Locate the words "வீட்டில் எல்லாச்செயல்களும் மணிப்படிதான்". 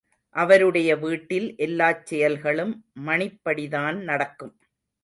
0.97-3.99